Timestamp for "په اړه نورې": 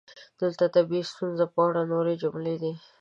1.53-2.13